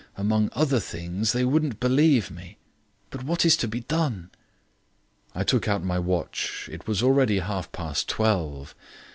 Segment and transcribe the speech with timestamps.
[0.17, 2.57] Among other things, they wouldn't believe me.
[3.21, 4.31] What is to be done?"
[5.35, 6.67] I took out my watch.
[6.71, 8.73] It was already half past twelve.